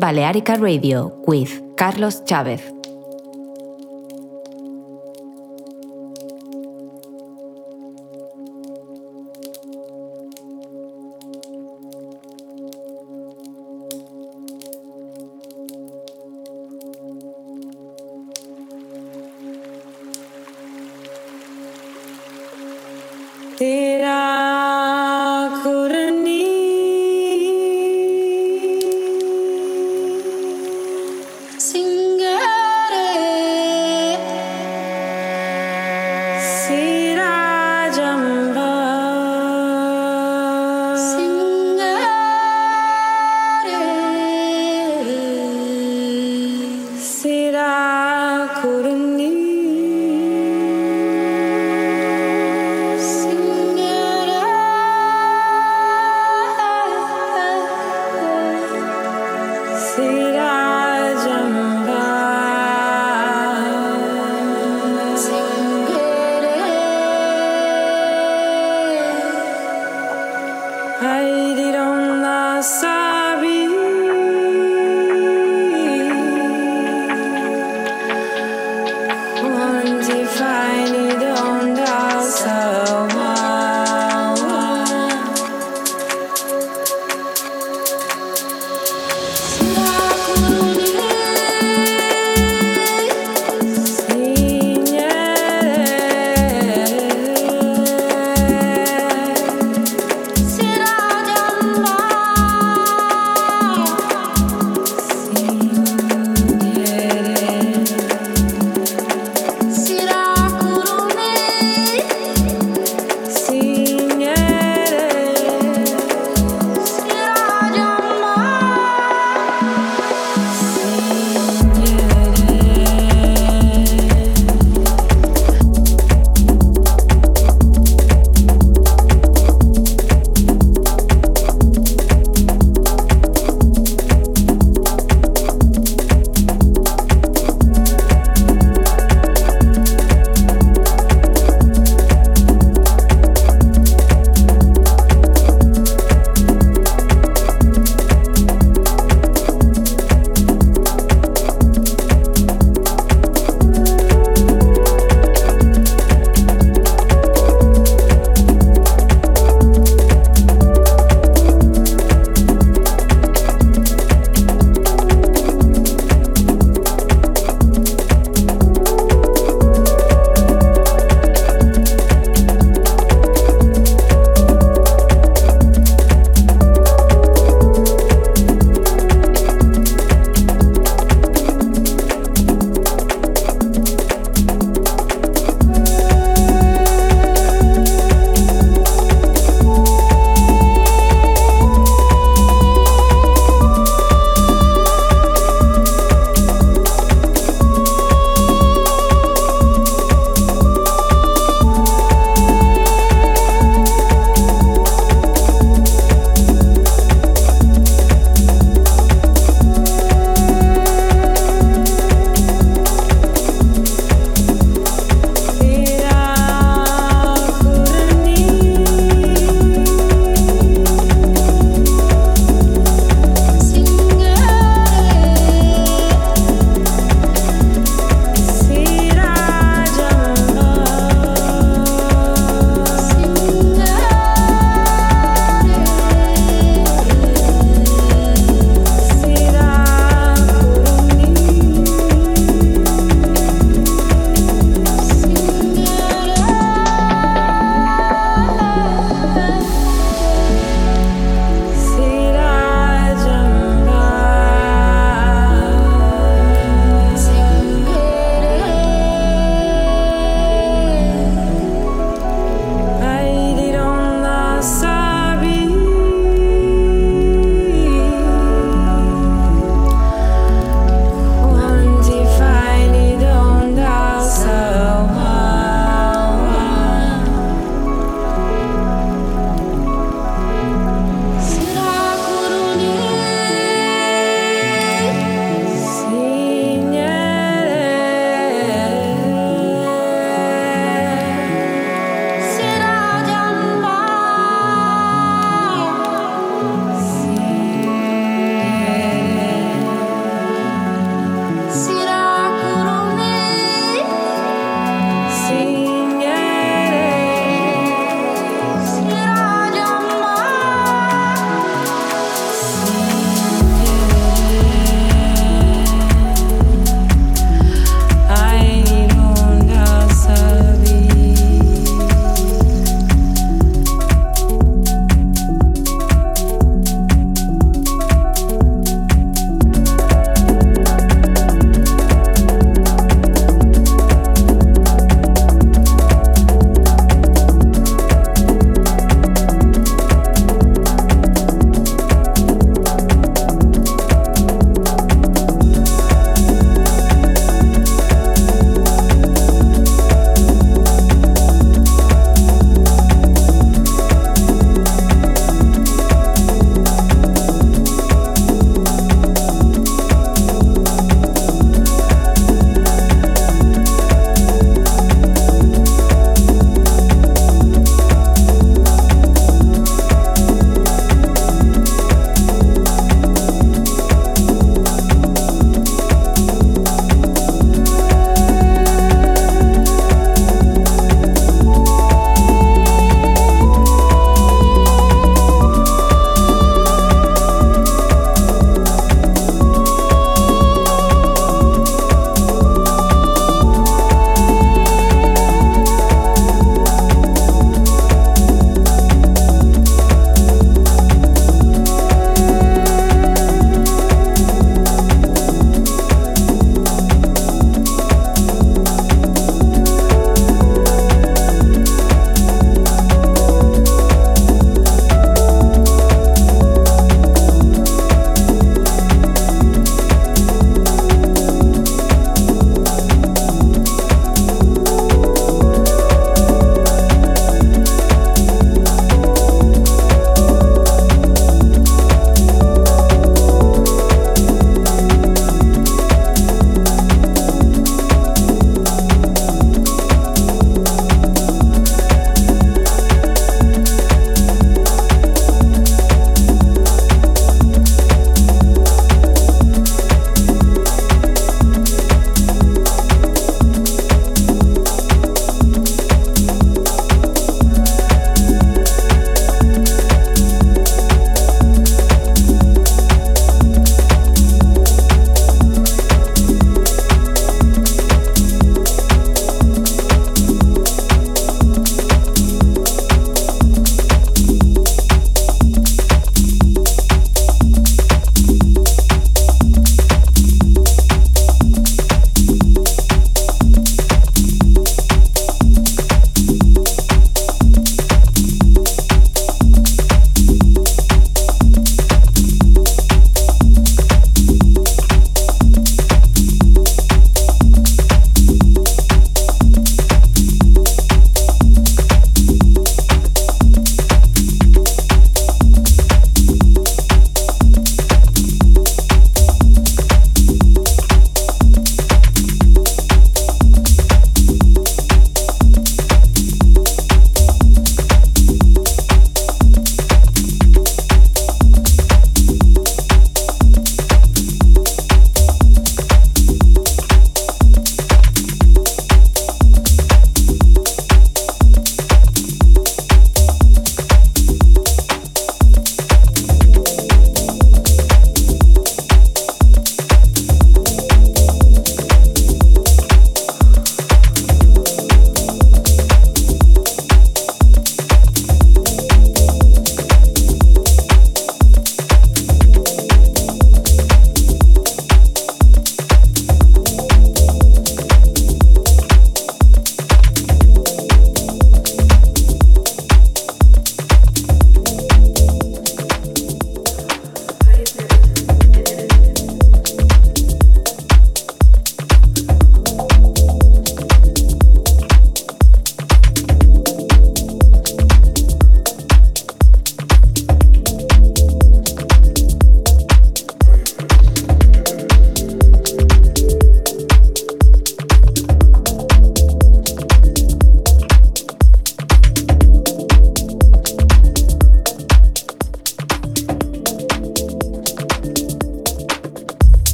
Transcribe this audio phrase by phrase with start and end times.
[0.00, 2.79] Balearica Radio with Carlos Chávez.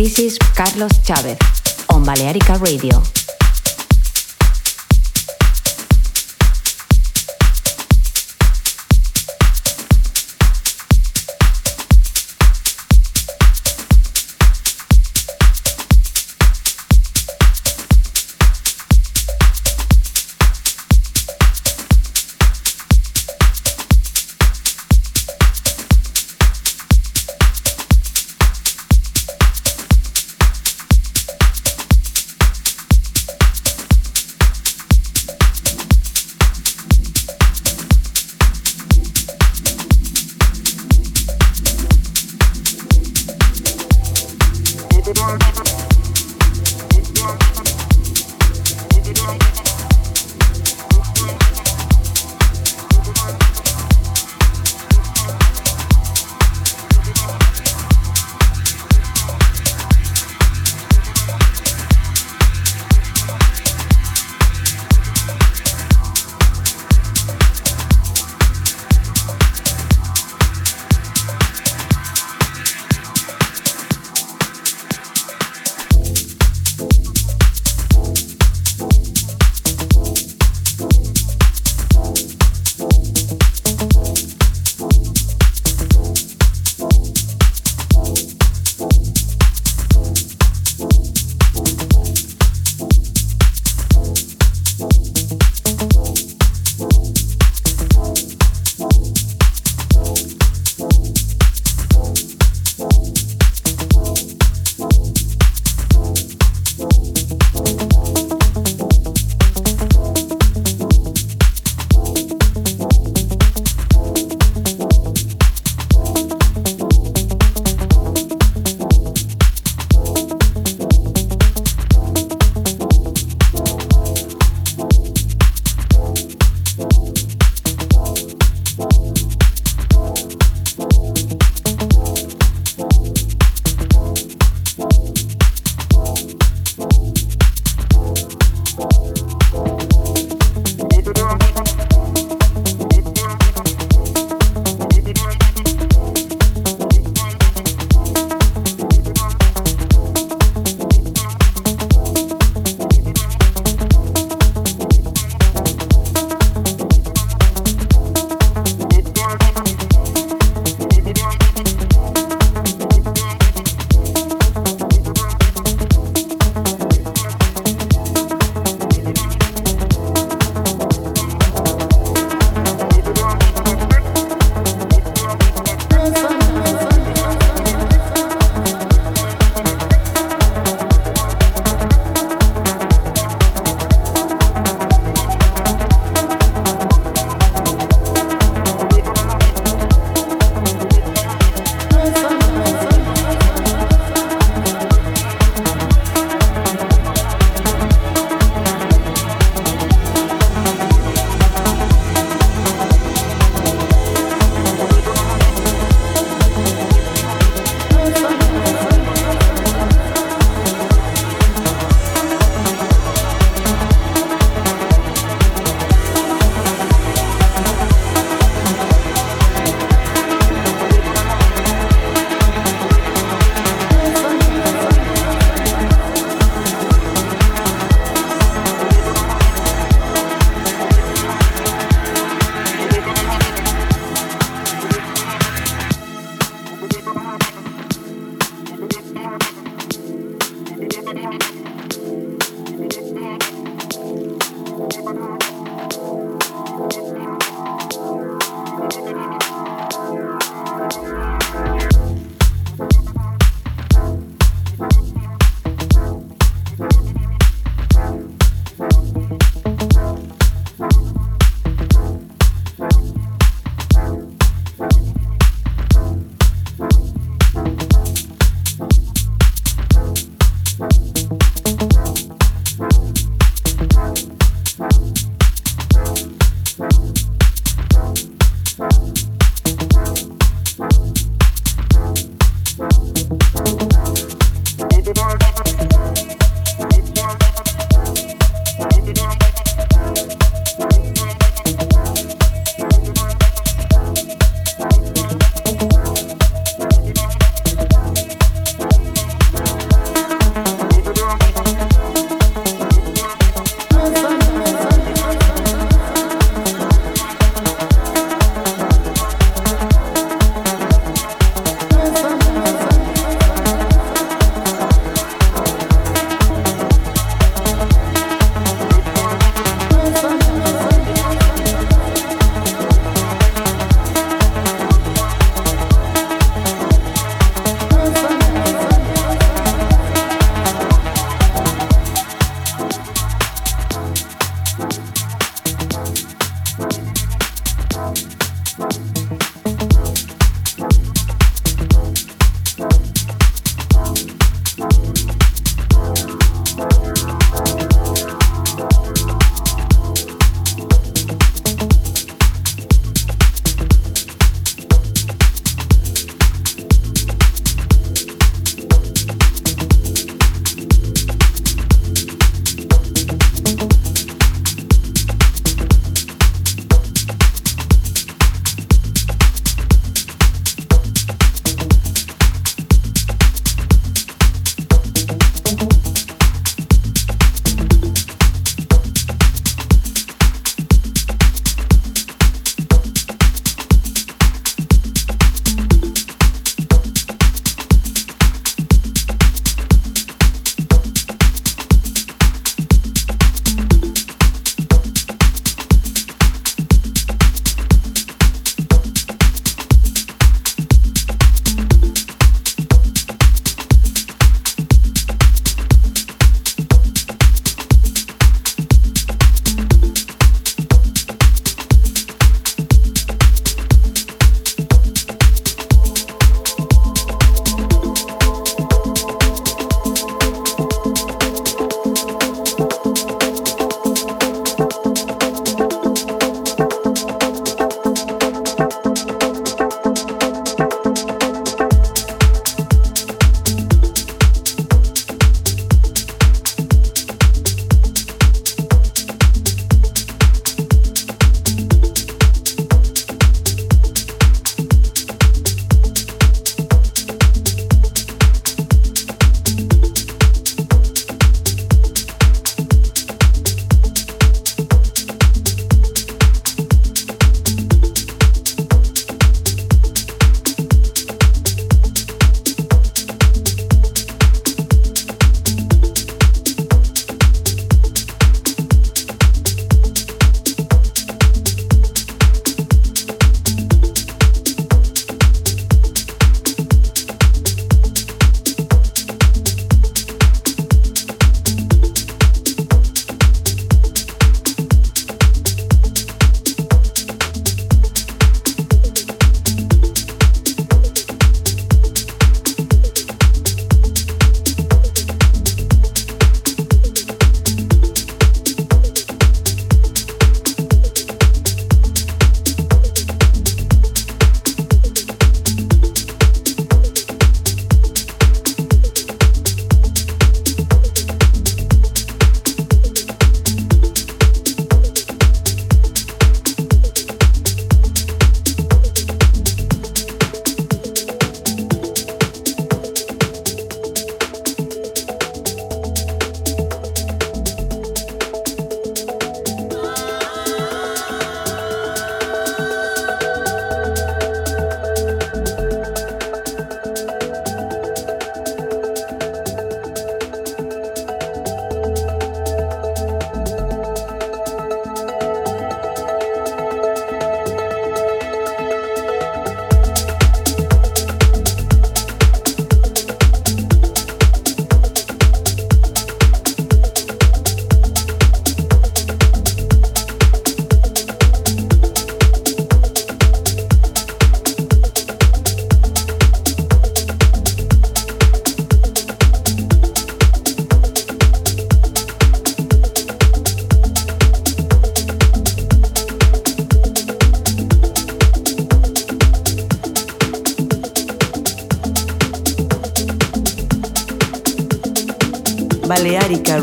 [0.00, 1.36] This is Carlos Chavez
[1.90, 3.19] on Balearica Radio.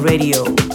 [0.08, 0.67] Radio.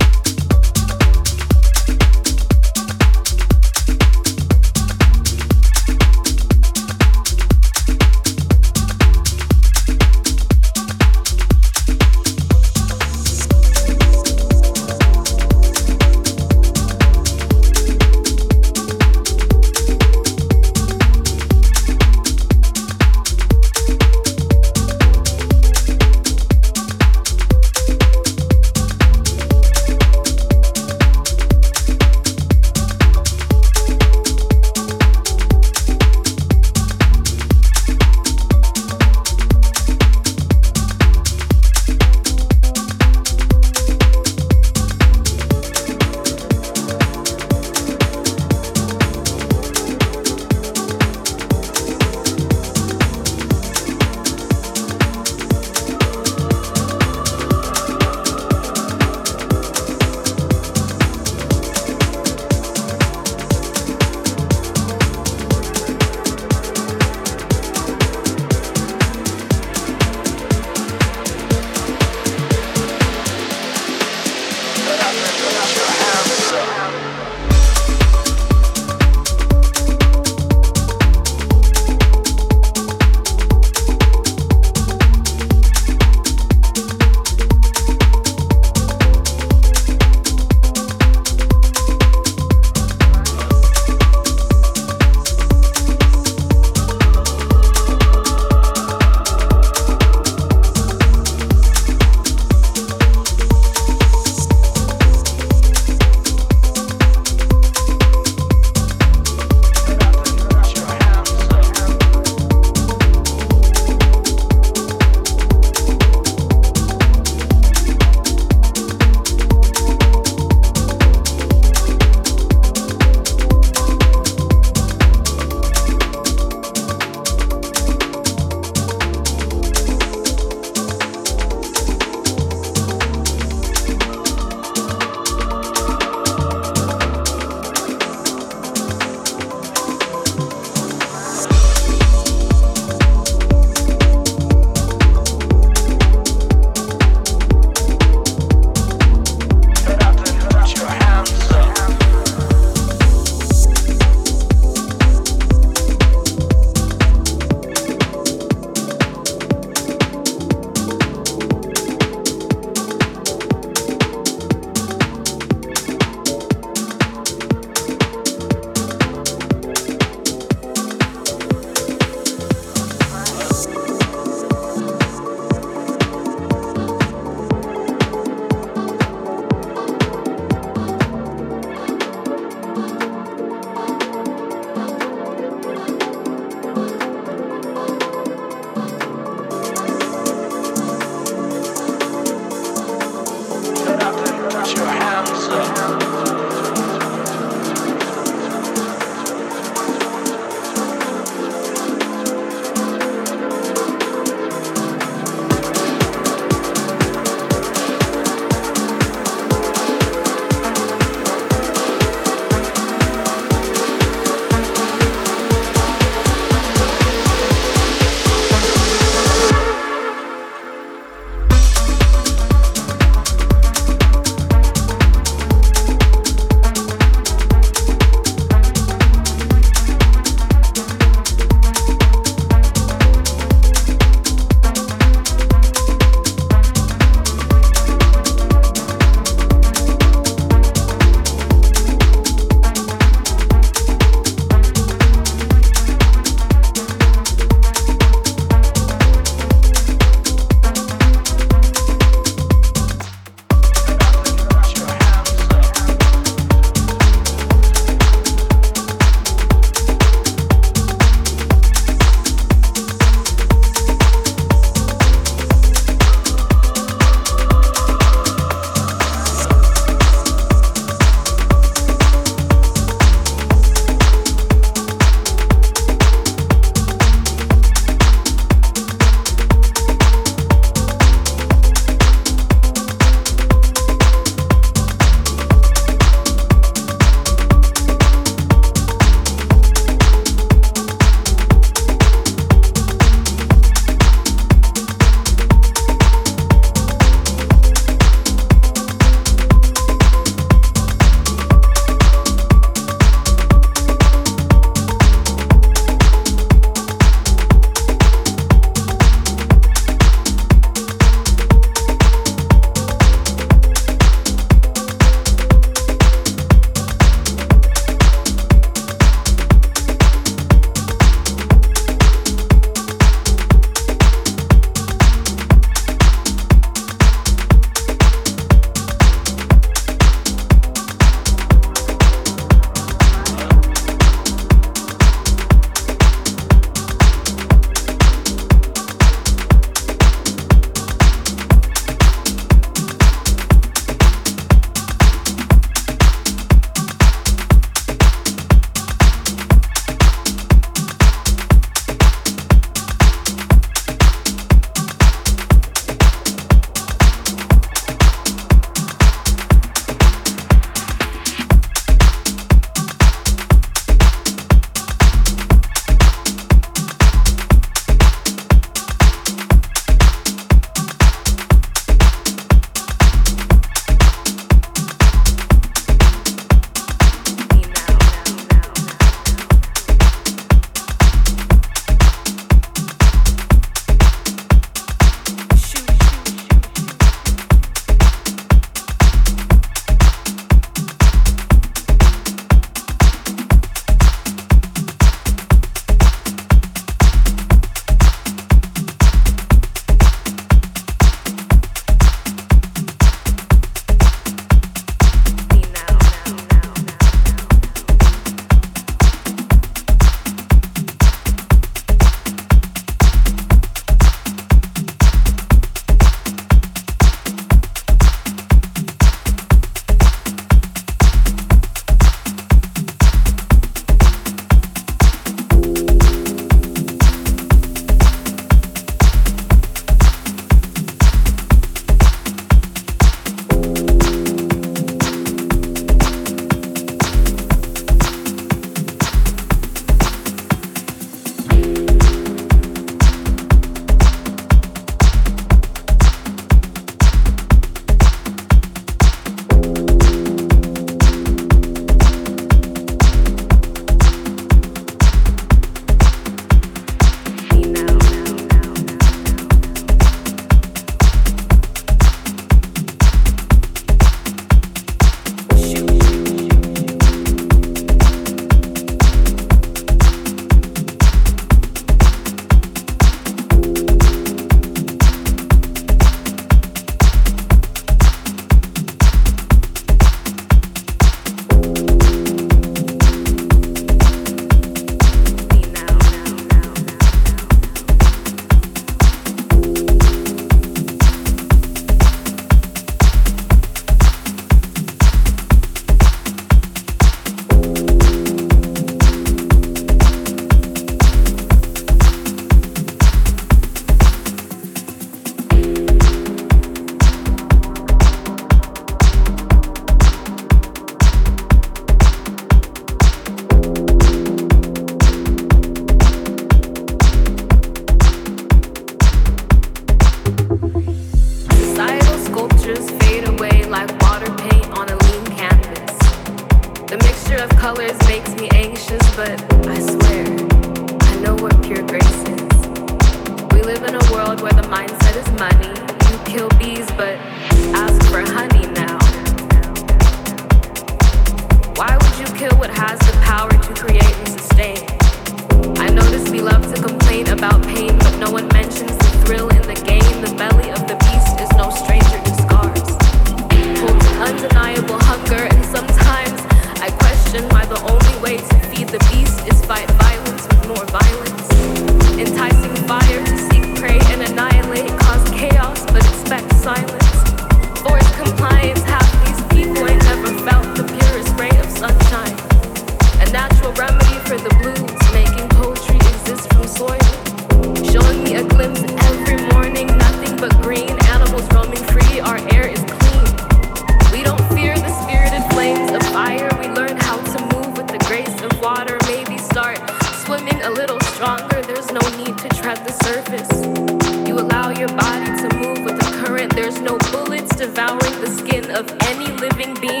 [596.70, 600.00] There's no bullets devouring the skin of any living being.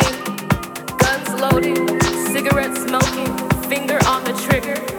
[0.98, 2.00] Guns loaded,
[2.30, 3.36] cigarettes smoking,
[3.68, 4.89] finger on the trigger.